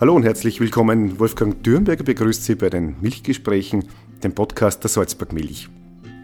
[0.00, 1.20] Hallo und herzlich willkommen.
[1.20, 3.84] Wolfgang Dürnberger begrüßt Sie bei den Milchgesprächen,
[4.24, 5.68] dem Podcast der Salzburg Milch.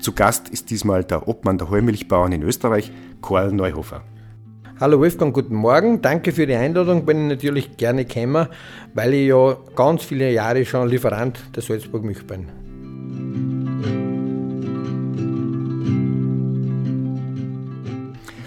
[0.01, 4.03] Zu Gast ist diesmal der Obmann der Heumilchbauern in Österreich, Karl Neuhofer.
[4.81, 6.01] Hallo Wolfgang, guten Morgen.
[6.01, 7.05] Danke für die Einladung.
[7.05, 8.47] Bin ich natürlich gerne gekommen,
[8.95, 12.47] weil ich ja ganz viele Jahre schon Lieferant der Salzburg Milch bin.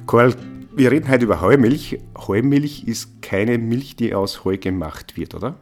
[0.07, 0.33] Karl,
[0.79, 1.99] wir reden heute über Heumilch.
[2.17, 5.59] Heumilch ist keine Milch, die aus Heu gemacht wird, oder?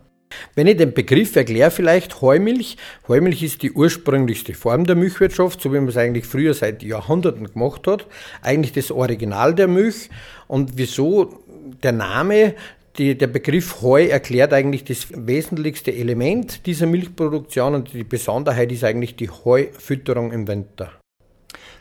[0.54, 2.78] Wenn ich den Begriff erkläre, vielleicht Heumilch.
[3.08, 7.52] Heumilch ist die ursprünglichste Form der Milchwirtschaft, so wie man es eigentlich früher seit Jahrhunderten
[7.52, 8.06] gemacht hat.
[8.44, 10.12] Eigentlich das Original der Milch.
[10.48, 11.44] Und wieso
[11.82, 12.54] der Name?
[13.00, 18.84] Die, der Begriff Heu erklärt eigentlich das wesentlichste Element dieser Milchproduktion und die Besonderheit ist
[18.84, 20.92] eigentlich die Heufütterung im Winter.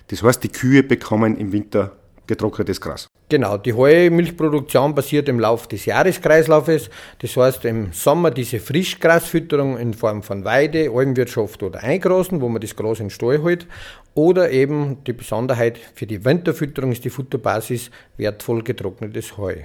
[0.09, 1.97] Das heißt, die Kühe bekommen im Winter
[2.27, 3.09] getrocknetes Gras.
[3.29, 6.91] Genau, die Heumilchproduktion basiert im Lauf des Jahreskreislaufes.
[7.19, 12.61] Das heißt, im Sommer diese Frischgrasfütterung in Form von Weide, Almwirtschaft oder Eingrasen, wo man
[12.61, 13.67] das Gras in den Stall hält.
[14.15, 19.57] Oder eben die Besonderheit für die Winterfütterung ist die Futterbasis wertvoll getrocknetes Heu.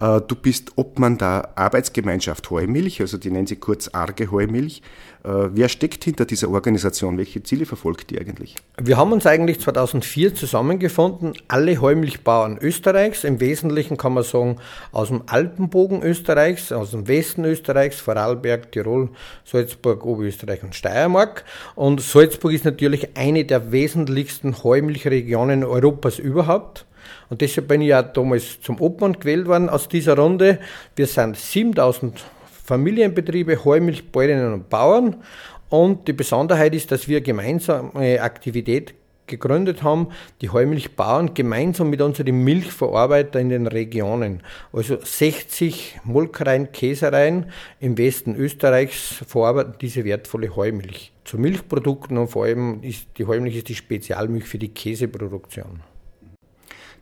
[0.00, 4.82] Äh, du bist Obmann der Arbeitsgemeinschaft Heumilch, also die nennen sie kurz Arge Heumilch.
[5.24, 7.16] Äh, wer steckt hinter dieser Organisation?
[7.16, 8.56] Welche Ziele verfolgt die eigentlich?
[8.76, 14.58] Wir haben uns eigentlich 2004 zusammengefunden, alle Heumilchbauern Österreichs, im Wesentlichen kann man sagen
[14.92, 19.08] aus dem Alpenbogen Österreichs, aus dem Westen Österreichs, Vorarlberg, Tirol,
[19.46, 21.44] Salzburg, Oberösterreich und Steiermark.
[21.74, 26.84] Und Salzburg ist natürlich eine der wesentlichsten Heumilchregionen Europas überhaupt.
[27.30, 30.58] Und deshalb bin ich ja damals zum Obmann gewählt worden aus dieser Runde.
[30.96, 32.22] Wir sind 7000
[32.64, 35.22] Familienbetriebe, Heumilchbäuerinnen und Bauern.
[35.68, 38.94] Und die Besonderheit ist, dass wir gemeinsame Aktivität
[39.26, 40.08] gegründet haben,
[40.40, 44.42] die Heumilchbauern gemeinsam mit unseren Milchverarbeiter in den Regionen.
[44.72, 47.46] Also 60 Molkereien, Käsereien
[47.80, 51.12] im Westen Österreichs verarbeiten diese wertvolle Heumilch.
[51.24, 55.80] Zu Milchprodukten und vor allem ist die Heumilch ist die Spezialmilch für die Käseproduktion.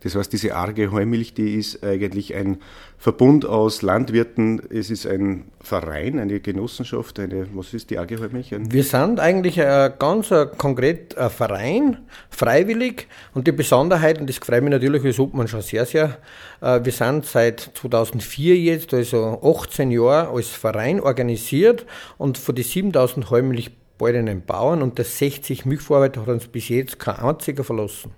[0.03, 2.57] Das heißt, diese arge Heumilch, die ist eigentlich ein
[2.97, 4.61] Verbund aus Landwirten.
[4.69, 8.51] Es ist ein Verein, eine Genossenschaft, eine, was ist die arge Heumilch?
[8.51, 11.97] Wir sind eigentlich ein ganz ein konkret ein Verein,
[12.29, 13.07] freiwillig.
[13.33, 16.17] Und die Besonderheit, und das freut mich natürlich als Obmann schon sehr, sehr,
[16.61, 21.85] äh, wir sind seit 2004 jetzt, also 18 Jahre als Verein organisiert
[22.17, 26.99] und von den 7000 Heumilch Bäuerinnen Bauern und der 60 Milchverarbeiter hat uns bis jetzt
[26.99, 28.11] kein einziger verlassen.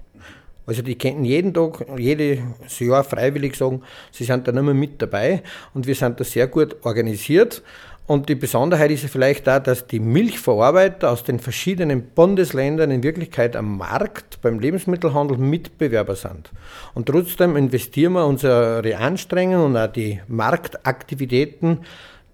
[0.65, 2.39] Also die könnten jeden Tag, jedes
[2.79, 3.81] Jahr freiwillig sagen,
[4.11, 5.43] sie sind da nicht mehr mit dabei
[5.73, 7.61] und wir sind da sehr gut organisiert.
[8.07, 13.55] Und die Besonderheit ist vielleicht da, dass die Milchverarbeiter aus den verschiedenen Bundesländern in Wirklichkeit
[13.55, 16.51] am Markt beim Lebensmittelhandel Mitbewerber sind.
[16.93, 21.79] Und trotzdem investieren wir unsere Anstrengungen und auch die Marktaktivitäten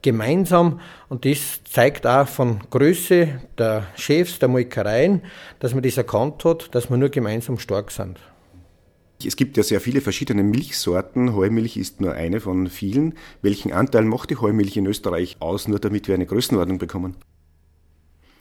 [0.01, 0.79] gemeinsam
[1.09, 5.21] und das zeigt auch von Größe der Chefs der Molkereien,
[5.59, 8.19] dass man das erkannt hat, dass wir nur gemeinsam stark sind.
[9.25, 11.35] Es gibt ja sehr viele verschiedene Milchsorten.
[11.35, 13.13] Heumilch ist nur eine von vielen.
[13.41, 17.15] Welchen Anteil macht die Heumilch in Österreich aus, nur damit wir eine Größenordnung bekommen?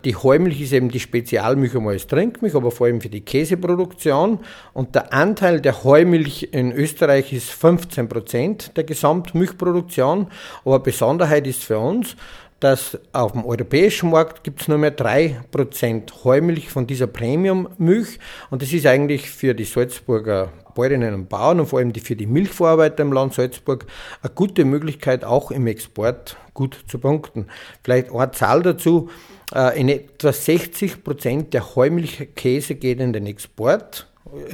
[0.05, 4.41] Die Heumilch ist eben die Spezialmilch einmal als Trinkmilch, aber vor allem für die Käseproduktion.
[4.73, 10.29] Und der Anteil der Heumilch in Österreich ist 15 Prozent der Gesamtmilchproduktion.
[10.65, 12.17] Aber Besonderheit ist für uns,
[12.61, 18.19] dass auf dem europäischen Markt gibt es nur mehr 3% Heumilch von dieser Premiummilch.
[18.51, 22.27] Und das ist eigentlich für die Salzburger Bäuerinnen und Bauern und vor allem für die
[22.27, 23.87] Milchverarbeiter im Land Salzburg
[24.23, 27.49] eine gute Möglichkeit, auch im Export gut zu punkten.
[27.83, 29.11] Vielleicht eine Zahl dazu.
[29.55, 34.07] Äh, in etwa 60 Prozent der Heumilchkäse geht in den Export.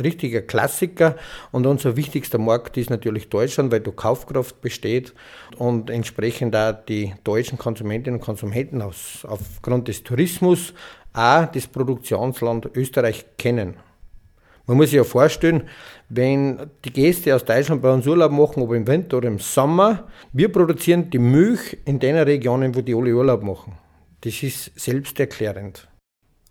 [0.02, 1.16] Richtiger Klassiker.
[1.52, 5.12] Und unser wichtigster Markt ist natürlich Deutschland, weil da Kaufkraft besteht
[5.58, 10.72] und entsprechend da die deutschen Konsumentinnen und Konsumenten aus, aufgrund des Tourismus
[11.12, 13.76] auch das Produktionsland Österreich kennen.
[14.66, 15.68] Man muss sich ja vorstellen,
[16.08, 20.08] wenn die Gäste aus Deutschland bei uns Urlaub machen, ob im Winter oder im Sommer,
[20.32, 23.78] wir produzieren die Milch in den Regionen, wo die alle Urlaub machen.
[24.22, 25.88] Das ist selbsterklärend.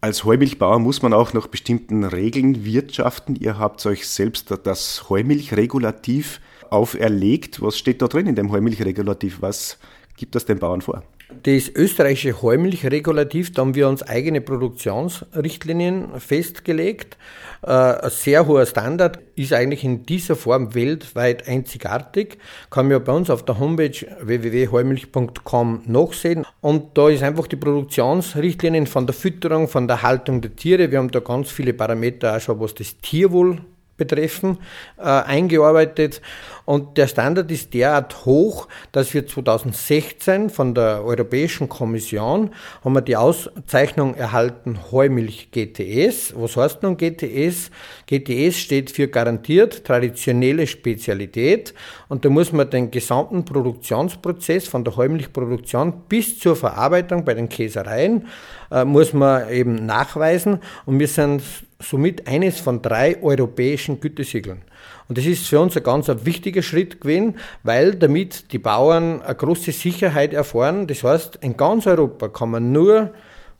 [0.02, 3.36] Als Heumilchbauer muss man auch nach bestimmten Regeln wirtschaften.
[3.36, 7.62] Ihr habt euch selbst das Heumilchregulativ auferlegt.
[7.62, 9.42] Was steht da drin in dem Heumilchregulativ?
[9.42, 9.80] Was
[10.16, 11.04] gibt das den Bauern vor?
[11.44, 17.18] Das österreichische Heumilchregulativ, da haben wir uns eigene Produktionsrichtlinien festgelegt.
[17.64, 22.38] Äh, ein sehr hoher Standard ist eigentlich in dieser Form weltweit einzigartig.
[22.70, 26.46] Kann man ja bei uns auf der Homepage www.heumilch.com nachsehen.
[26.62, 30.92] Und da ist einfach die Produktionsrichtlinien von der Fütterung, von der Haltung der Tiere.
[30.92, 33.62] Wir haben da ganz viele Parameter auch schon, was das Tierwohl
[33.98, 34.58] betreffen,
[34.98, 36.22] äh, eingearbeitet.
[36.66, 42.50] Und der Standard ist derart hoch, dass wir 2016 von der Europäischen Kommission
[42.84, 46.34] haben wir die Auszeichnung erhalten Heumilch GTS.
[46.36, 47.70] Was heißt nun GTS?
[48.08, 51.76] GTS steht für garantiert traditionelle Spezialität
[52.10, 57.48] und da muss man den gesamten Produktionsprozess von der Heumilchproduktion bis zur Verarbeitung bei den
[57.48, 58.28] Käsereien
[58.72, 61.44] äh, muss man eben nachweisen und wir sind
[61.80, 64.62] somit eines von drei europäischen Gütesiegeln.
[65.08, 69.36] Und das ist für uns ein ganz wichtiger Schritt gewesen, weil damit die Bauern eine
[69.36, 70.88] große Sicherheit erfahren.
[70.88, 73.12] Das heißt, in ganz Europa kann man nur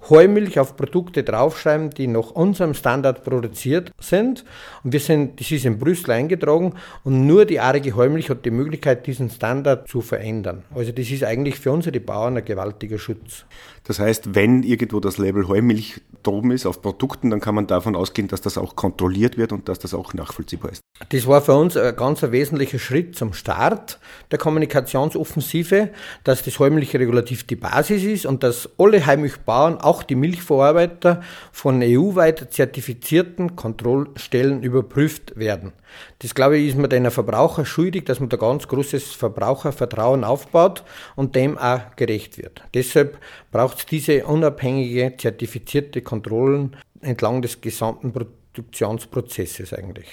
[0.10, 4.46] Heumilch auf Produkte draufschreiben, die nach unserem Standard produziert sind.
[4.84, 6.74] Und wir sind, das ist in Brüssel eingetragen
[7.04, 10.64] und nur die arige Heumilch hat die Möglichkeit, diesen Standard zu verändern.
[10.74, 13.46] Also das ist eigentlich für unsere Bauern ein gewaltiger Schutz.
[13.86, 17.96] Das heißt, wenn irgendwo das Label Heumilch droben ist auf Produkten, dann kann man davon
[17.96, 20.82] ausgehen, dass das auch kontrolliert wird und dass das auch nachvollziehbar ist.
[21.10, 24.00] Das war für uns ein ganz wesentlicher Schritt zum Start
[24.32, 25.90] der Kommunikationsoffensive,
[26.24, 31.22] dass das Heumilch regulativ die Basis ist und dass alle Heimilchbauern, auch die Milchverarbeiter,
[31.52, 35.74] von EU-weit zertifizierten Kontrollstellen überprüft werden.
[36.20, 40.84] Das glaube ich, ist man den Verbraucher schuldig, dass man da ganz großes Verbrauchervertrauen aufbaut
[41.16, 42.64] und dem auch gerecht wird.
[42.74, 43.18] Deshalb
[43.56, 50.08] braucht es diese unabhängige, zertifizierte Kontrollen entlang des gesamten Produktionsprozesses eigentlich.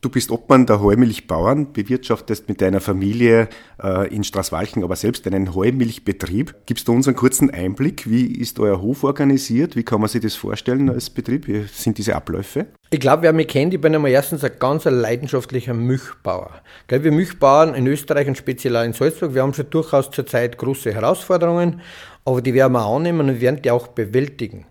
[0.00, 3.48] Du bist Obmann der Heumilchbauern, bewirtschaftest mit deiner Familie
[3.82, 6.54] äh, in Straßwalchen aber selbst einen Heumilchbetrieb.
[6.66, 8.08] Gibst du uns einen kurzen Einblick?
[8.08, 9.74] Wie ist euer Hof organisiert?
[9.74, 11.48] Wie kann man sich das vorstellen als Betrieb?
[11.48, 12.66] Wie sind diese Abläufe?
[12.90, 16.52] Ich glaube, wer mich kennt, ich bin einmal erstens ein ganz leidenschaftlicher Milchbauer.
[16.86, 20.58] Gell, wir Milchbauern in Österreich und speziell auch in Salzburg, wir haben schon durchaus zurzeit
[20.58, 21.80] große Herausforderungen,
[22.24, 24.64] aber die werden wir annehmen und werden die auch bewältigen.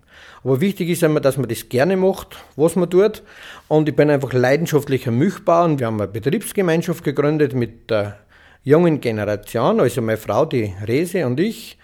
[0.44, 3.24] Aber wichtig ist einmal, dass man das gerne macht, was man tut.
[3.68, 8.18] Und ich bin einfach leidenschaftlicher Milchbauer wir haben eine Betriebsgemeinschaft gegründet mit der
[8.64, 11.78] jungen Generation, also meine Frau, die Rese und ich.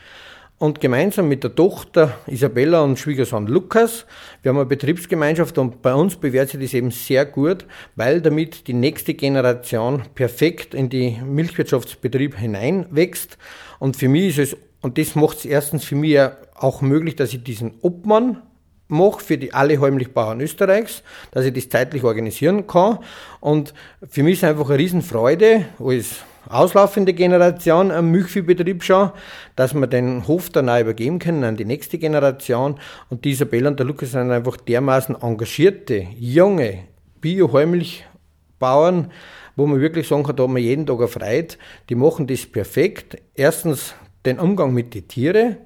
[0.60, 4.06] Und gemeinsam mit der Tochter Isabella und Schwiegersohn Lukas,
[4.42, 7.66] wir haben eine Betriebsgemeinschaft und bei uns bewährt sich das eben sehr gut,
[7.98, 13.38] weil damit die nächste Generation perfekt in die Milchwirtschaftsbetrieb hineinwächst.
[13.80, 16.18] Und für mich ist es, und das macht es erstens für mich
[16.64, 18.42] auch möglich, dass ich diesen Obmann
[18.88, 23.00] mache für die alle Heimlichbauern Österreichs, dass ich das zeitlich organisieren kann.
[23.40, 23.74] Und
[24.08, 29.12] für mich ist einfach eine Riesenfreude, als auslaufende Generation am Milchviehbetrieb schon,
[29.56, 32.80] dass wir den Hof dann auch übergeben können an die nächste Generation.
[33.10, 36.80] Und die Isabella und der Lukas sind einfach dermaßen engagierte, junge
[37.22, 39.12] Bio-Heimlichbauern,
[39.56, 41.58] wo man wirklich sagen kann, da haben wir jeden Tag erfreut.
[41.90, 43.18] Die machen das perfekt.
[43.36, 43.96] Erstens
[44.26, 45.58] den Umgang mit den Tieren,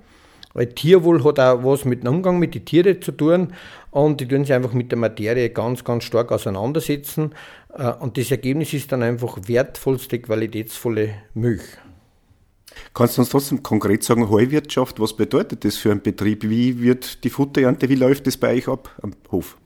[0.54, 3.54] weil Tierwohl hat auch was mit dem Umgang mit den Tieren zu tun
[3.92, 7.34] und die tun sich einfach mit der Materie ganz, ganz stark auseinandersetzen.
[7.74, 11.64] Äh, und das Ergebnis ist dann einfach wertvollste, qualitätsvolle Milch.
[12.94, 16.44] Kannst du uns trotzdem konkret sagen, Heuwirtschaft, was bedeutet das für einen Betrieb?
[16.44, 19.58] Wie wird die Futterernte, wie läuft das bei euch ab am Hof?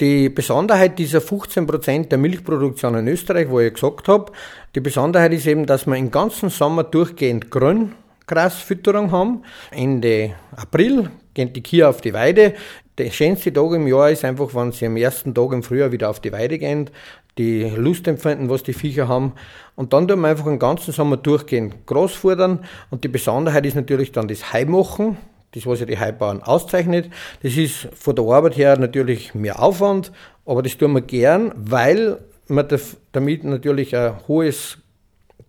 [0.00, 4.32] Die Besonderheit dieser 15% der Milchproduktion in Österreich, wo ich gesagt habe,
[4.74, 7.92] die Besonderheit ist eben, dass wir den ganzen Sommer durchgehend grün
[8.26, 9.42] Grasfütterung haben.
[9.70, 12.54] Ende April gehen die Kühe auf die Weide.
[12.98, 16.08] Der schönste Tag im Jahr ist einfach, wenn sie am ersten Tag im Frühjahr wieder
[16.08, 16.90] auf die Weide gehen,
[17.38, 19.34] die Lust empfinden, was die Viecher haben.
[19.74, 22.64] Und dann tun wir einfach den ganzen Sommer durchgehend Gras fordern.
[22.90, 25.18] Und die Besonderheit ist natürlich dann das Heimachen.
[25.52, 27.10] Das, was ja die Heibauern auszeichnet.
[27.42, 30.12] Das ist von der Arbeit her natürlich mehr Aufwand,
[30.44, 32.18] aber das tun wir gern, weil
[32.48, 32.68] wir
[33.12, 34.78] damit natürlich ein hohes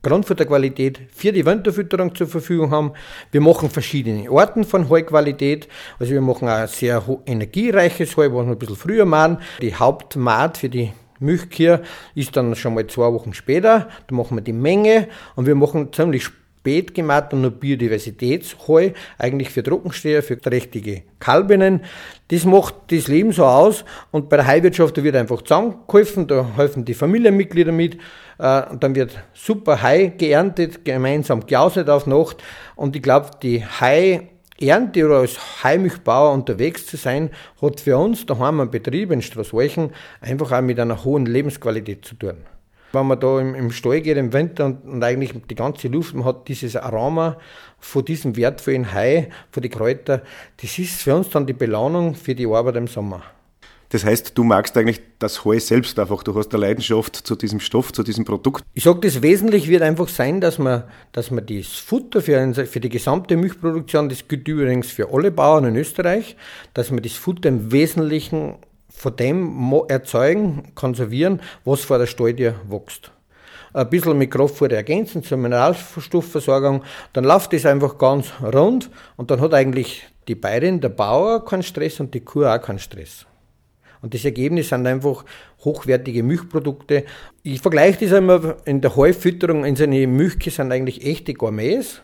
[0.08, 2.94] Grundfutterqualität für die Winterfütterung zur Verfügung haben.
[3.32, 5.68] Wir machen verschiedene Arten von Heuqualität.
[6.00, 9.40] Also wir machen ein sehr energiereiches Heu, was wir ein bisschen früher machen.
[9.62, 11.82] Die Hauptmaat für die Milchkühe
[12.16, 13.90] ist dann schon mal zwei Wochen später.
[14.08, 16.47] Da machen wir die Menge und wir machen ziemlich spät
[16.94, 21.82] gemacht und nur Biodiversitätsheu, eigentlich für Trockensteher, für trächtige Kalbinnen.
[22.30, 26.86] Das macht das Leben so aus und bei der Heiwirtschaft wird einfach zusammengeholfen, da helfen
[26.86, 27.98] die Familienmitglieder mit
[28.40, 32.44] äh, und dann wird super Hai geerntet, gemeinsam geauset auf Nacht
[32.76, 37.30] und ich glaube, die Hai Ernte oder als Heimilchbauer unterwegs zu sein,
[37.62, 42.16] hat für uns daheim einen Betrieb in Straßwalchen einfach auch mit einer hohen Lebensqualität zu
[42.16, 42.38] tun.
[43.00, 46.16] Wenn man da im, im Stall geht im Winter und, und, eigentlich die ganze Luft,
[46.16, 47.38] man hat dieses Aroma
[47.80, 50.22] von diesem wertvollen Hai, von den Kräutern,
[50.62, 53.24] das ist für uns dann die Belohnung für die Arbeit im Sommer.
[53.90, 57.62] Das heißt, du magst eigentlich das Heu selbst einfach, du hast eine Leidenschaft zu diesem
[57.62, 58.66] Stoff, zu diesem Produkt.
[58.74, 62.80] Ich sage, das Wesentliche wird einfach sein, dass man, dass man das Futter für, für
[62.82, 66.36] die gesamte Milchproduktion, das gilt übrigens für alle Bauern in Österreich,
[66.74, 68.56] dass man das Futter im Wesentlichen
[68.98, 73.12] von dem erzeugen, konservieren, was vor der Stalltier wächst.
[73.74, 79.40] Ein bisschen mit Kraftfutter ergänzen zur Mineralstoffversorgung, dann läuft das einfach ganz rund und dann
[79.40, 83.28] hat eigentlich die Bäuerin, der Bauer keinen Stress und die Kuh auch keinen Stress.
[84.02, 85.26] Und das Ergebnis sind einfach
[85.64, 87.06] hochwertige Milchprodukte.
[87.44, 92.02] Ich vergleiche das einmal in der Heufütterung in seine Milchkühe sind eigentlich echte Gourmets.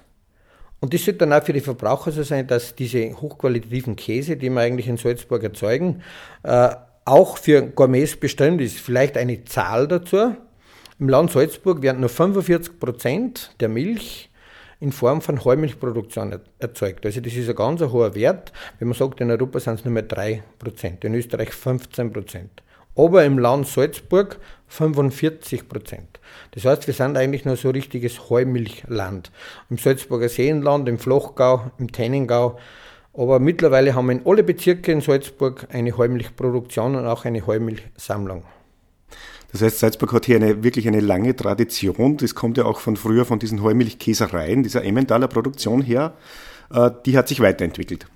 [0.84, 4.50] Und das sollte dann auch für die Verbraucher so sein, dass diese hochqualitativen Käse, die
[4.50, 6.02] wir eigentlich in Salzburg erzeugen,
[6.44, 6.72] äh,
[7.06, 8.80] auch für Gourmets bestimmt ist.
[8.80, 10.36] Vielleicht eine Zahl dazu.
[11.00, 14.30] Im Land Salzburg werden nur 45 Prozent der Milch
[14.82, 17.06] in Form von Heumilchproduktion erzeugt.
[17.06, 18.52] Also das ist ein ganz hoher Wert.
[18.80, 22.42] Wenn man sagt, in Europa sind es nur mehr 3%, in Österreich 15%.
[22.96, 24.40] Aber im Land Salzburg
[24.72, 25.64] 45%
[26.52, 29.32] Das heißt, wir sind eigentlich nur so ein richtiges Heumilchland.
[29.70, 32.58] Im Salzburger Seenland, im Flochgau, im Tennengau.
[33.14, 38.44] Aber mittlerweile haben wir in alle Bezirke in Salzburg eine Heumilchproduktion und auch eine Heumilchsammlung.
[39.52, 42.18] Das heißt, Salzburg hat hier eine, wirklich eine lange Tradition.
[42.18, 46.16] Das kommt ja auch von früher von diesen Heumilchkäsereien, dieser Emmentaler Produktion her.
[46.72, 48.08] Äh, die hat sich weiterentwickelt.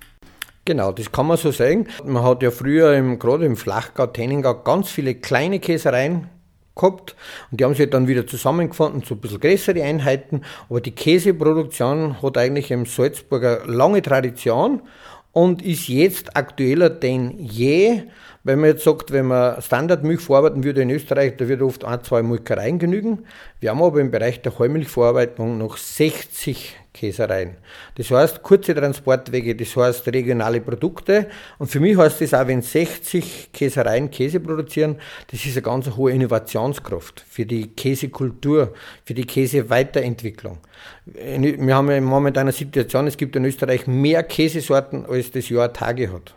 [0.68, 1.86] Genau, das kann man so sagen.
[2.04, 6.28] Man hat ja früher im, gerade im Flachgau, Tenningau ganz viele kleine Käsereien
[6.76, 7.16] gehabt
[7.50, 10.42] und die haben sich dann wieder zusammengefunden zu ein bisschen größere Einheiten.
[10.68, 14.82] Aber die Käseproduktion hat eigentlich im Salzburger lange Tradition
[15.32, 18.02] und ist jetzt aktueller denn je.
[18.44, 22.04] Wenn man jetzt sagt, wenn man Standardmilch verarbeiten würde in Österreich, da würde oft ein,
[22.04, 23.24] zwei Molkereien genügen.
[23.58, 27.56] Wir haben aber im Bereich der Heumilchverarbeitung noch 60 Käsereien.
[27.94, 31.28] Das heißt, kurze Transportwege, das heißt regionale Produkte.
[31.58, 34.96] Und für mich heißt das auch, wenn 60 Käsereien Käse produzieren,
[35.30, 38.74] das ist eine ganz hohe Innovationskraft für die Käsekultur,
[39.04, 40.58] für die Käseweiterentwicklung.
[41.06, 46.12] Wir haben momentan eine Situation, es gibt in Österreich mehr Käsesorten, als das Jahr Tage
[46.12, 46.34] hat.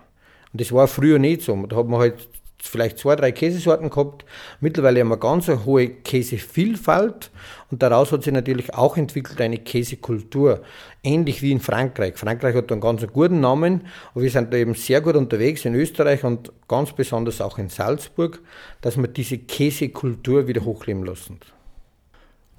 [0.53, 1.55] Und das war früher nicht so.
[1.65, 2.27] Da hat man halt
[2.67, 4.25] vielleicht zwei, drei Käsesorten gehabt.
[4.59, 7.31] Mittlerweile haben wir ganz eine hohe Käsevielfalt
[7.69, 10.61] und daraus hat sich natürlich auch entwickelt eine Käsekultur.
[11.03, 12.15] Ähnlich wie in Frankreich.
[12.17, 15.75] Frankreich hat einen ganz guten Namen, aber wir sind da eben sehr gut unterwegs in
[15.75, 18.41] Österreich und ganz besonders auch in Salzburg,
[18.81, 21.39] dass wir diese Käsekultur wieder hochleben lassen.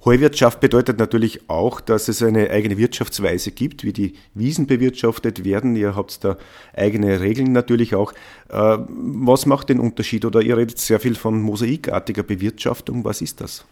[0.05, 5.77] Heuwirtschaft bedeutet natürlich auch, dass es eine eigene Wirtschaftsweise gibt, wie die Wiesen bewirtschaftet werden.
[5.77, 6.37] Ihr habt da
[6.75, 8.11] eigene Regeln natürlich auch.
[8.49, 10.25] Äh, was macht den Unterschied?
[10.25, 13.05] Oder ihr redet sehr viel von mosaikartiger Bewirtschaftung.
[13.05, 13.65] Was ist das?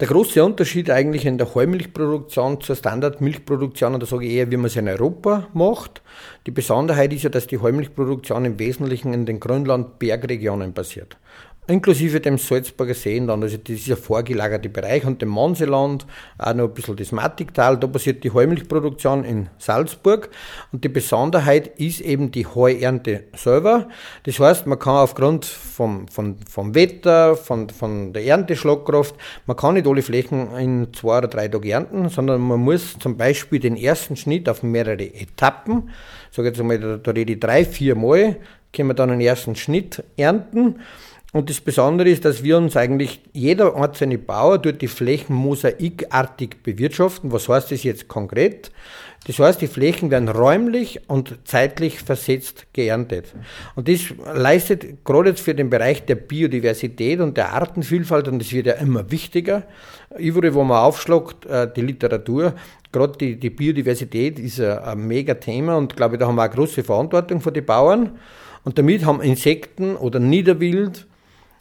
[0.00, 4.56] Der große Unterschied eigentlich in der Heumilchproduktion zur Standardmilchproduktion, und da sage ich eher, wie
[4.56, 6.02] man es in Europa macht.
[6.46, 11.16] Die Besonderheit ist ja, dass die Heumilchproduktion im Wesentlichen in den Grünland-Bergregionen passiert
[11.70, 16.06] inklusive dem Salzburger Seenland, also dieser vorgelagerte Bereich und dem Monseland,
[16.38, 20.30] auch noch ein bisschen das Mattigtal, da passiert die Heumilchproduktion in Salzburg.
[20.72, 23.88] Und die Besonderheit ist eben die Heuernte selber.
[24.24, 29.14] Das heißt, man kann aufgrund vom, vom, vom Wetter, von, von der Ernteschlagkraft,
[29.46, 33.16] man kann nicht alle Flächen in zwei oder drei Tagen ernten, sondern man muss zum
[33.16, 35.90] Beispiel den ersten Schnitt auf mehrere Etappen,
[36.30, 38.36] sage jetzt einmal, da, da rede ich drei, vier Mal,
[38.72, 40.76] können wir dann einen ersten Schnitt ernten
[41.32, 46.62] und das Besondere ist, dass wir uns eigentlich, jeder einzelne Bauer tut die Flächen mosaikartig
[46.64, 47.30] bewirtschaften.
[47.30, 48.72] Was heißt das jetzt konkret?
[49.26, 53.26] Das heißt, die Flächen werden räumlich und zeitlich versetzt geerntet.
[53.76, 54.00] Und das
[54.34, 58.72] leistet gerade jetzt für den Bereich der Biodiversität und der Artenvielfalt, und das wird ja
[58.74, 59.64] immer wichtiger,
[60.18, 62.54] überall wo man aufschlagt, äh, die Literatur,
[62.90, 66.82] gerade die, die Biodiversität ist ein, mega Thema und glaube da haben wir eine große
[66.82, 68.18] Verantwortung für die Bauern.
[68.64, 71.06] Und damit haben Insekten oder Niederwild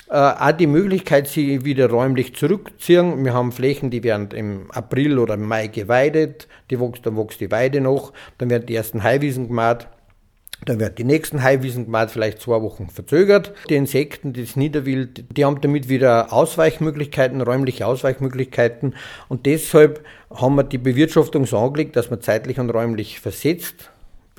[0.10, 3.24] äh, auch die Möglichkeit, sie wieder räumlich zurückzuziehen.
[3.24, 7.39] Wir haben Flächen, die werden im April oder im Mai geweidet, die wächst, dann wächst
[7.42, 9.88] die Weide noch, dann werden die ersten Haiwiesen gemacht.
[10.66, 13.54] Dann wird die nächsten Haiwiesen gemacht, vielleicht zwei Wochen verzögert.
[13.70, 18.96] Die Insekten, das Niederwild, die haben damit wieder Ausweichmöglichkeiten, räumliche Ausweichmöglichkeiten.
[19.30, 23.89] Und deshalb haben wir die Bewirtschaftung so angelegt, dass man zeitlich und räumlich versetzt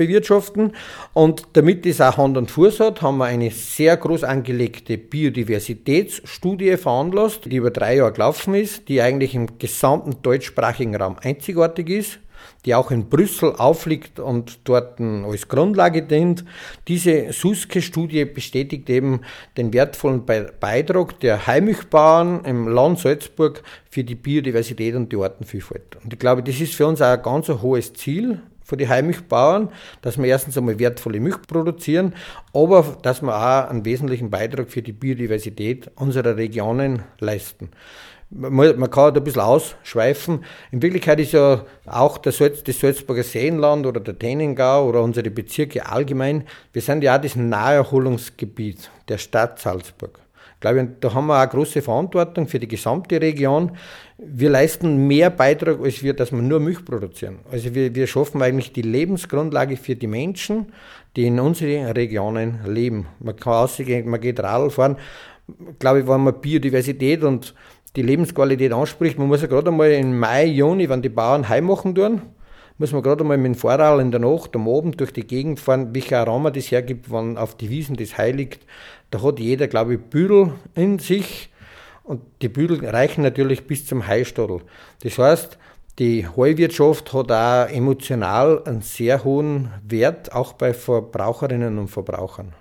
[0.01, 0.73] bewirtschaften.
[1.13, 6.79] Und damit das auch Hand und Fuß hat, haben wir eine sehr groß angelegte Biodiversitätsstudie
[6.79, 12.19] veranlasst, die über drei Jahre gelaufen ist, die eigentlich im gesamten deutschsprachigen Raum einzigartig ist
[12.65, 16.45] die auch in Brüssel aufliegt und dort als Grundlage dient.
[16.89, 19.21] Diese Suske-Studie bestätigt eben
[19.57, 25.97] den wertvollen Beitrag der Heimilchbauern im Land Salzburg für die Biodiversität und die Artenvielfalt.
[26.03, 29.69] Und ich glaube, das ist für uns auch ein ganz hohes Ziel, von den Heimilchbauern,
[30.01, 32.15] dass wir erstens einmal wertvolle Milch produzieren,
[32.55, 37.71] aber dass wir auch einen wesentlichen Beitrag für die Biodiversität unserer Regionen leisten.
[38.31, 40.45] man, kann halt ein bisschen ausschweifen.
[40.71, 45.31] In Wirklichkeit ist ja auch der Salz, das Salzburger Seenland oder der Tennengau oder unsere
[45.31, 50.21] Bezirke allgemein, wir sind ja auch das Naherholungsgebiet der Stadt Salzburg.
[50.55, 53.73] Ich glaube, da haben wir auch große Verantwortung für die gesamte Region.
[54.19, 57.39] Wir leisten mehr Beitrag, als wir, dass wir nur Milch produzieren.
[57.51, 60.73] Also wir, wir schaffen eigentlich die Lebensgrundlage für die Menschen,
[61.17, 63.07] die in unseren Regionen leben.
[63.21, 64.97] Man kann ausgehen, man geht Radl fahren.
[65.49, 67.55] Ich glaube, wenn man Biodiversität und
[67.97, 71.65] die Lebensqualität anspricht, man muss ja gerade einmal im Mai, Juni, wenn die Bauern heim
[71.65, 72.23] machen tun,
[72.81, 75.61] muss man gerade einmal mit dem Vorrad in der Nacht am Abend durch die Gegend
[75.61, 78.65] fahren, welcher Aroma das hergibt, wenn auf die Wiesen das heiligt.
[79.11, 81.51] Da hat jeder, glaube ich, Büdel in sich
[82.05, 84.63] und die Büdel reichen natürlich bis zum Heistadel.
[85.03, 85.59] Das heißt,
[85.99, 92.55] die Heuwirtschaft hat auch emotional einen sehr hohen Wert, auch bei Verbraucherinnen und Verbrauchern.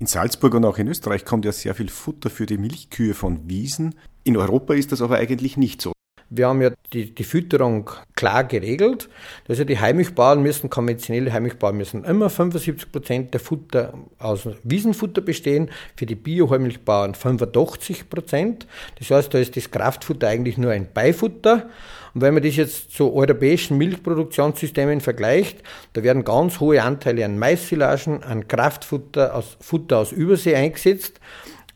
[0.00, 3.48] In Salzburg und auch in Österreich kommt ja sehr viel Futter für die Milchkühe von
[3.48, 3.94] Wiesen.
[4.24, 5.92] In Europa ist das aber eigentlich nicht so.
[6.30, 9.08] Wir haben ja die, die Fütterung klar geregelt.
[9.48, 15.70] Also die Heimilchbauern müssen, konventionelle Heimilchbauern müssen immer 75 Prozent der Futter aus Wiesenfutter bestehen,
[15.96, 18.66] für die Bio-Heimilchbauern 85 Prozent.
[18.98, 21.70] Das heißt, da ist das Kraftfutter eigentlich nur ein Beifutter.
[22.14, 27.38] Und wenn man das jetzt zu europäischen Milchproduktionssystemen vergleicht, da werden ganz hohe Anteile an
[27.38, 31.20] Maissilagen, an Kraftfutter, aus Futter aus Übersee eingesetzt.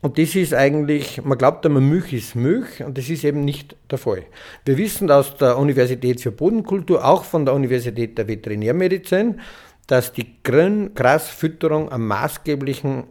[0.03, 3.77] Und das ist eigentlich, man glaubt immer, Milch ist Milch und das ist eben nicht
[3.89, 4.25] der Fall.
[4.65, 9.39] Wir wissen aus der Universität für Bodenkultur, auch von der Universität der Veterinärmedizin,
[9.87, 13.05] dass die Grasfütterung einen maßgeblichen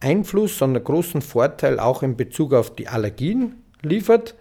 [0.00, 4.34] Einfluss und einen großen Vorteil auch in Bezug auf die Allergien liefert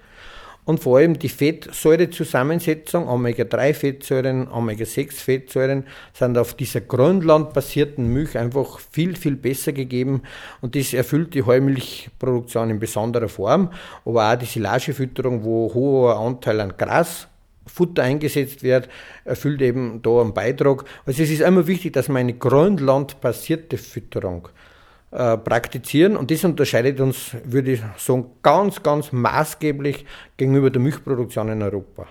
[0.66, 9.36] und vor allem die Fettsäurezusammensetzung, Omega-3-Fettsäuren, Omega-6-Fettsäuren, sind auf dieser grundlandbasierten Milch einfach viel, viel
[9.36, 10.22] besser gegeben
[10.62, 13.72] und das erfüllt die Heumilchproduktion in besonderer Form,
[14.06, 17.28] aber auch die Silagefütterung, wo hoher Anteil an Gras
[17.68, 18.90] Futter eingesetzt wird,
[19.24, 20.84] erfüllt eben da einen Beitrag.
[21.06, 24.50] Also es ist immer wichtig, dass man eine grundlandbasierte Fütterung
[25.12, 26.16] äh, praktizieren.
[26.16, 30.06] Und das unterscheidet uns, würde ich sagen, ganz, ganz maßgeblich
[30.38, 32.08] gegenüber der Milchproduktion in Europa.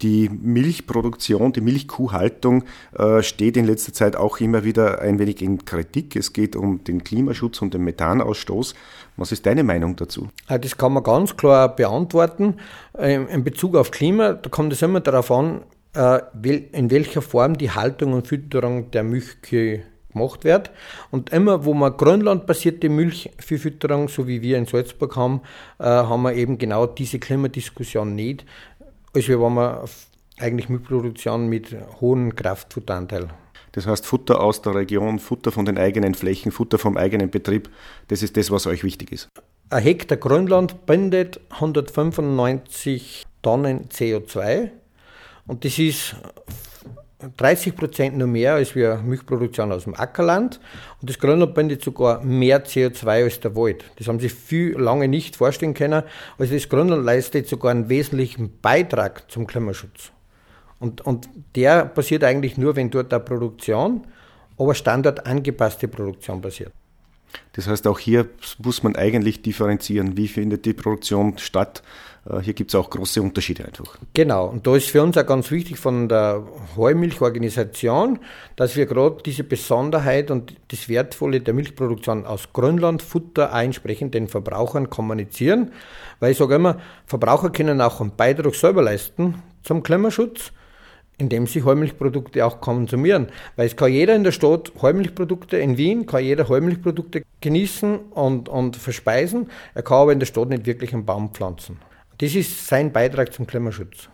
[0.00, 2.64] Die Milchproduktion, die Milchkuhhaltung
[2.98, 6.16] äh, steht in letzter Zeit auch immer wieder ein wenig in Kritik.
[6.16, 8.74] Es geht um den Klimaschutz und den Methanausstoß.
[9.16, 10.28] Was ist deine Meinung dazu?
[10.48, 12.56] Äh, das kann man ganz klar beantworten.
[12.98, 15.60] In Bezug auf Klima, da kommt es immer darauf an,
[15.94, 20.70] in welcher Form die Haltung und Fütterung der Milchkühe gemacht wird.
[21.10, 25.40] Und immer, wo man grönlandbasierte Milch für Fütterung, so wie wir in Salzburg haben,
[25.78, 28.44] äh, haben wir eben genau diese Klimadiskussion nicht,
[29.14, 29.88] als wenn man
[30.38, 33.28] eigentlich Milchproduktion mit hohem Kraftfutteranteil.
[33.72, 37.70] Das heißt, Futter aus der Region, Futter von den eigenen Flächen, Futter vom eigenen Betrieb,
[38.08, 39.28] das ist das, was euch wichtig ist.
[39.70, 44.70] Ein Hektar Grönland bindet 195 Tonnen CO2
[45.46, 46.16] und das ist
[47.36, 50.60] 30 Prozent nur mehr als wir Milchproduktion aus dem Ackerland.
[51.00, 53.84] Und das Grönland bindet sogar mehr CO2 als der Wald.
[53.96, 56.02] Das haben sich viel lange nicht vorstellen können.
[56.38, 60.10] Also das Grönland leistet sogar einen wesentlichen Beitrag zum Klimaschutz.
[60.78, 64.06] Und, und der passiert eigentlich nur, wenn dort eine Produktion,
[64.58, 66.72] aber standardangepasste Produktion passiert.
[67.52, 71.82] Das heißt, auch hier muss man eigentlich differenzieren, wie findet die Produktion statt.
[72.28, 73.98] Äh, hier gibt es auch große Unterschiede einfach.
[74.14, 76.42] Genau, und da ist für uns auch ganz wichtig von der
[76.76, 78.18] Heumilchorganisation,
[78.56, 84.28] dass wir gerade diese Besonderheit und das Wertvolle der Milchproduktion aus Grönland, Futter entsprechend den
[84.28, 85.72] Verbrauchern kommunizieren.
[86.20, 90.52] Weil ich sage immer, Verbraucher können auch einen Beitrag selber leisten zum Klimaschutz
[91.18, 93.28] indem sie Heumilchprodukte auch konsumieren.
[93.54, 98.48] Weil es kann jeder in der Stadt Heumilchprodukte, in Wien kann jeder Heumilchprodukte genießen und,
[98.48, 101.78] und verspeisen, er kann aber in der Stadt nicht wirklich einen Baum pflanzen.
[102.22, 104.08] Das ist sein Beitrag zum Klimaschutz.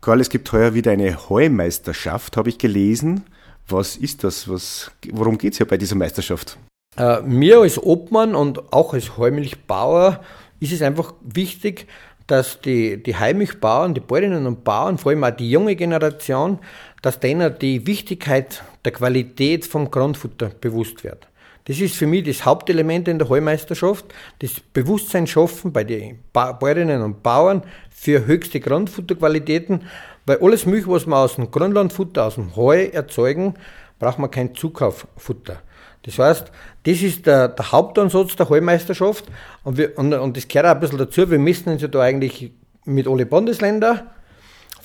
[0.00, 3.24] Karl, es gibt heuer wieder eine Heumeisterschaft, habe ich gelesen.
[3.68, 4.48] Was ist das?
[4.48, 6.56] Was, worum geht es hier bei dieser Meisterschaft?
[6.96, 10.24] Äh, mir als Obmann und auch als Heumilchbauer
[10.60, 11.86] ist es einfach wichtig,
[12.26, 16.58] dass die, die Heimilchbauern, die Bäuerinnen und Bauern, vor allem auch die junge Generation,
[17.02, 21.28] dass denen die Wichtigkeit der Qualität vom Grundfutter bewusst wird.
[21.66, 24.06] Das ist für mich das Hauptelement in der Heumeisterschaft,
[24.38, 29.82] das Bewusstsein schaffen bei den Bäuerinnen und Bauern für höchste Grundfutterqualitäten,
[30.26, 33.54] weil alles Milch, was wir aus dem Grundlandfutter, aus dem Heu erzeugen,
[33.98, 35.60] braucht man kein Zukauffutter.
[36.04, 36.52] Das heißt,
[36.84, 39.24] das ist der, der Hauptansatz der Heumeisterschaft
[39.64, 41.28] und, wir, und, und das gehört auch ein bisschen dazu.
[41.28, 42.52] Wir messen uns ja da eigentlich
[42.84, 44.02] mit alle Bundesländern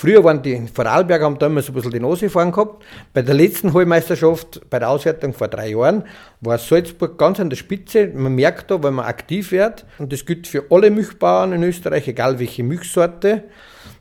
[0.02, 2.84] Früher waren die Vorarlberger haben so ein bisschen die Nase vorn gehabt.
[3.14, 6.06] Bei der letzten Heumeisterschaft, bei der Auswertung vor drei Jahren,
[6.40, 8.08] war Salzburg ganz an der Spitze.
[8.08, 12.08] Man merkt da, wenn man aktiv wird, und das gilt für alle Milchbauern in Österreich,
[12.08, 13.44] egal welche Milchsorte,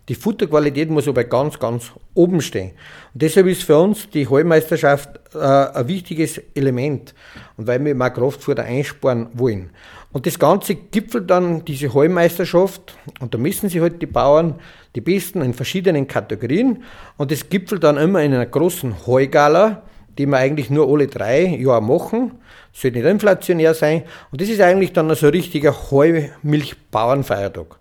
[0.08, 2.70] die Futterqualität muss aber ganz, ganz oben stehen.
[3.12, 7.14] Und deshalb ist für uns die Heumeisterschaft äh, ein wichtiges Element.
[7.58, 9.68] Und weil wir mal Kraftfutter einsparen wollen.
[10.12, 14.56] Und das Ganze gipfelt dann diese Heumeisterschaft, und da messen sich halt die Bauern,
[14.96, 16.82] die Besten in verschiedenen Kategorien,
[17.16, 19.82] und das gipfelt dann immer in einer großen Heugala,
[20.18, 22.32] die wir eigentlich nur alle drei Jahre machen.
[22.72, 24.02] Sollte nicht inflationär sein.
[24.30, 27.76] Und das ist eigentlich dann so ein richtiger Heumilchbauernfeiertag.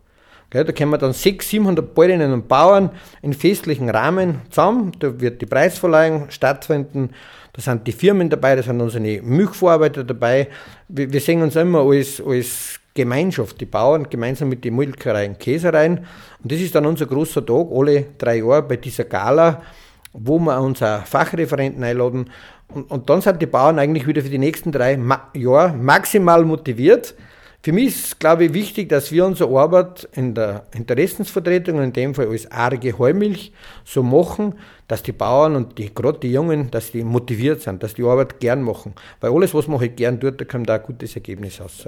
[0.51, 4.93] da kommen dann 600, 700 Bäuerinnen und Bauern in festlichen Rahmen zusammen.
[4.99, 7.09] Da wird die Preisverleihung stattfinden.
[7.53, 10.47] Da sind die Firmen dabei, da sind unsere Milchverarbeiter dabei.
[10.87, 15.99] Wir, wir sehen uns immer als, als Gemeinschaft, die Bauern gemeinsam mit den Molkereien, Käsereien.
[16.43, 19.61] Und das ist dann unser großer Tag, alle drei Jahre bei dieser Gala,
[20.13, 22.29] wo wir unsere Fachreferenten einladen.
[22.67, 26.43] Und, und dann sind die Bauern eigentlich wieder für die nächsten drei Ma Jahre maximal
[26.45, 27.15] motiviert.
[27.61, 32.15] Für mich ist, glaube ich, wichtig, dass wir unsere Arbeit in der Interessensvertretung, in dem
[32.15, 33.51] Fall als arge Heumilch,
[33.83, 34.55] so machen,
[34.87, 38.39] dass die Bauern und die, gerade die Jungen, dass die motiviert sind, dass die Arbeit
[38.39, 38.93] gern machen.
[39.19, 41.85] Weil alles, was man halt gern tut, da kommt da ein gutes Ergebnis raus.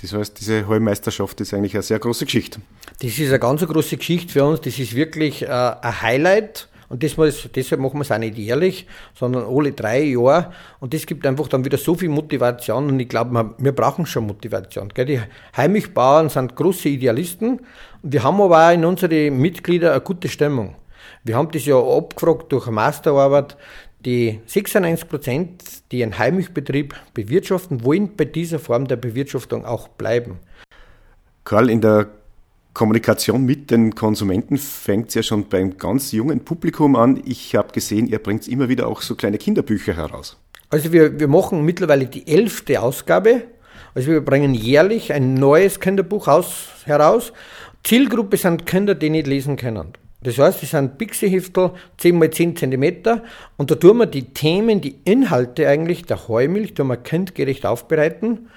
[0.00, 2.60] Das heißt, diese Heumeisterschaft ist eigentlich eine sehr große Geschichte.
[3.00, 4.60] Das ist eine ganz große Geschichte für uns.
[4.60, 6.68] Das ist wirklich äh, ein Highlight.
[6.88, 10.52] Und das muss, deshalb machen wir es auch nicht jährlich, sondern alle drei Jahre.
[10.80, 12.88] Und das gibt einfach dann wieder so viel Motivation.
[12.88, 14.88] Und ich glaube, wir brauchen schon Motivation.
[14.88, 15.04] Gell?
[15.04, 15.20] Die
[15.56, 17.60] Heimilchbauern sind große Idealisten.
[18.02, 20.76] Und wir haben aber auch in unseren Mitgliedern eine gute Stimmung.
[21.24, 23.56] Wir haben das ja abgefragt durch eine Masterarbeit.
[24.04, 30.38] Die 96 Prozent, die einen Heimilchbetrieb bewirtschaften, wollen bei dieser Form der Bewirtschaftung auch bleiben.
[31.44, 32.06] Karl, in der
[32.78, 37.20] Kommunikation mit den Konsumenten fängt ja schon beim ganz jungen Publikum an.
[37.26, 40.36] Ich habe gesehen, ihr bringt immer wieder auch so kleine Kinderbücher heraus.
[40.70, 43.42] Also wir, wir machen mittlerweile die elfte Ausgabe.
[43.96, 47.32] Also wir bringen jährlich ein neues Kinderbuch aus, heraus.
[47.82, 49.94] Zielgruppe sind Kinder, die nicht lesen können.
[50.22, 53.20] Das heißt, es sind Pixie-Heftel 10 x 10 cm
[53.56, 58.48] und da tun wir die Themen, die Inhalte eigentlich der Heumilch, tun wir kindgerecht aufbereiten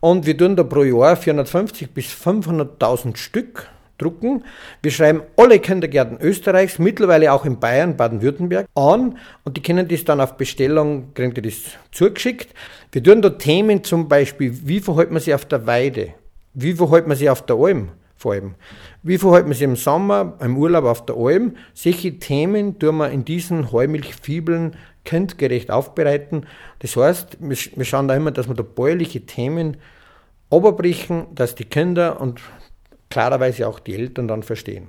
[0.00, 4.44] und wir tun da pro Jahr 450 bis 500.000 Stück drucken.
[4.80, 10.04] Wir schreiben alle Kindergärten Österreichs, mittlerweile auch in Bayern, Baden-Württemberg, an und die können das
[10.04, 11.56] dann auf Bestellung, kriegen die das
[11.92, 12.54] zugeschickt.
[12.92, 16.14] Wir tun da Themen zum Beispiel, wie verhält man sich auf der Weide?
[16.54, 17.90] Wie verhält man sich auf der Alm?
[18.18, 18.54] Vor allem.
[19.02, 21.54] Wie verhalten wir sich im Sommer, im Urlaub auf der Alm?
[21.72, 26.44] Solche Themen tun wir in diesen Heumilchfibeln kindgerecht aufbereiten.
[26.80, 29.78] Das heißt, wir schauen da immer, dass wir da bäuerliche Themen
[30.50, 32.40] oberbrechen, dass die Kinder und
[33.08, 34.88] klarerweise auch die Eltern dann verstehen.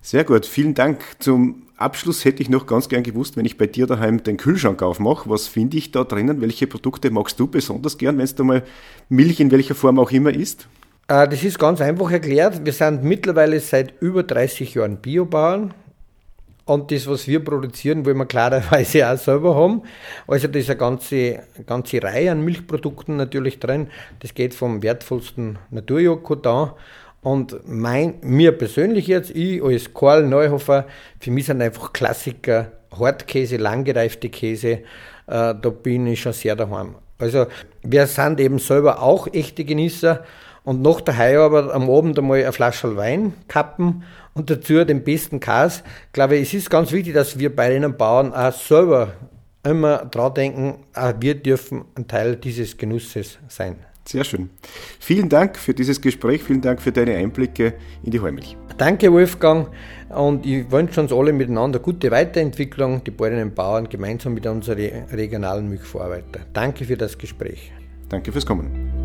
[0.00, 1.02] Sehr gut, vielen Dank.
[1.18, 4.82] Zum Abschluss hätte ich noch ganz gern gewusst, wenn ich bei dir daheim den Kühlschrank
[4.82, 6.40] aufmache, was finde ich da drinnen?
[6.40, 8.62] Welche Produkte magst du besonders gern, wenn es da mal
[9.08, 10.68] Milch in welcher Form auch immer ist?
[11.08, 12.64] Äh, das ist ganz einfach erklärt.
[12.64, 15.74] Wir sind mittlerweile seit über 30 Jahren Biobauern.
[16.64, 19.82] Und das, was wir produzieren, wollen wir klarerweise auch selber haben.
[20.26, 23.88] Also da ist eine ganze, ganze Reihe an Milchprodukten natürlich drin.
[24.18, 26.72] Das geht vom wertvollsten Naturjoghurt an.
[27.22, 30.86] Und mein, mir persönlich jetzt, ich als Karl Neuhofer,
[31.20, 34.80] für mich sind einfach Klassiker, Hartkäse, langgereifte Käse, äh,
[35.26, 36.96] da bin ich schon sehr daheim.
[37.18, 37.46] Also
[37.82, 40.24] wir sind eben selber auch echte Genießer
[40.66, 44.02] und nach der Heiarbeit am Abend einmal eine Flasche Wein kappen
[44.34, 45.82] und dazu den besten Käse.
[46.08, 49.12] Ich glaube, es ist ganz wichtig, dass wir bei den Bauern auch selber
[49.62, 53.76] immer dran denken, auch wir dürfen ein Teil dieses Genusses sein.
[54.04, 54.50] Sehr schön.
[55.00, 58.56] Vielen Dank für dieses Gespräch, vielen Dank für deine Einblicke in die Heumilch.
[58.76, 59.68] Danke, Wolfgang.
[60.08, 65.06] Und ich wünsche uns alle miteinander gute Weiterentwicklung, die Bäuerinnen und Bauern gemeinsam mit unseren
[65.12, 66.44] regionalen Milchverarbeitern.
[66.52, 67.72] Danke für das Gespräch.
[68.08, 68.95] Danke fürs Kommen.